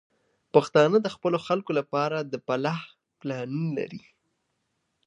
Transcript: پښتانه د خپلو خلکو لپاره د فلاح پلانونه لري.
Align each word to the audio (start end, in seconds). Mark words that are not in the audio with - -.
پښتانه 0.53 0.97
د 1.01 1.07
خپلو 1.15 1.37
خلکو 1.47 1.71
لپاره 1.79 2.17
د 2.31 2.33
فلاح 2.45 2.79
پلانونه 3.19 3.69
لري. 3.77 4.03